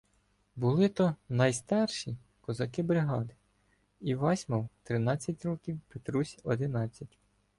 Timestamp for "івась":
3.99-4.49